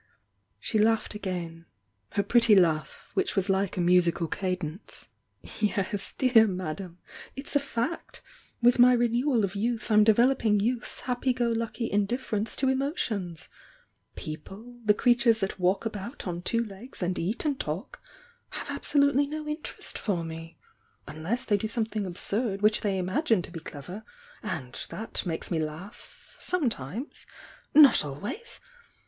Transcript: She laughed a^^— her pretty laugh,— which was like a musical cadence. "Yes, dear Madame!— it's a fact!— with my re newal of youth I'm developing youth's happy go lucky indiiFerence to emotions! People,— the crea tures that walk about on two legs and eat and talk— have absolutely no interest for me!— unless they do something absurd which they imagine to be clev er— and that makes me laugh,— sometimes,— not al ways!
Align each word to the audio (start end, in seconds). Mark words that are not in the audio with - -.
She 0.59 0.79
laughed 0.79 1.13
a^^— 1.13 1.65
her 2.13 2.23
pretty 2.23 2.55
laugh,— 2.55 3.11
which 3.13 3.35
was 3.35 3.49
like 3.51 3.77
a 3.77 3.81
musical 3.81 4.27
cadence. 4.27 5.09
"Yes, 5.59 6.15
dear 6.17 6.47
Madame!— 6.47 6.97
it's 7.35 7.55
a 7.55 7.59
fact!— 7.59 8.23
with 8.63 8.79
my 8.79 8.93
re 8.93 9.07
newal 9.09 9.43
of 9.43 9.53
youth 9.53 9.91
I'm 9.91 10.03
developing 10.03 10.59
youth's 10.59 11.01
happy 11.01 11.33
go 11.33 11.49
lucky 11.51 11.87
indiiFerence 11.87 12.55
to 12.55 12.67
emotions! 12.69 13.47
People,— 14.15 14.73
the 14.87 14.95
crea 14.95 15.13
tures 15.13 15.41
that 15.41 15.59
walk 15.59 15.85
about 15.85 16.25
on 16.25 16.41
two 16.41 16.63
legs 16.63 17.03
and 17.03 17.19
eat 17.19 17.45
and 17.45 17.59
talk— 17.59 18.01
have 18.57 18.71
absolutely 18.71 19.27
no 19.27 19.47
interest 19.47 19.99
for 19.99 20.23
me!— 20.23 20.57
unless 21.07 21.45
they 21.45 21.57
do 21.57 21.67
something 21.67 22.07
absurd 22.07 22.63
which 22.63 22.81
they 22.81 22.97
imagine 22.97 23.43
to 23.43 23.51
be 23.51 23.59
clev 23.59 23.87
er— 23.87 24.03
and 24.41 24.87
that 24.89 25.23
makes 25.27 25.51
me 25.51 25.59
laugh,— 25.59 26.35
sometimes,— 26.39 27.27
not 27.75 28.03
al 28.03 28.19
ways! 28.19 28.59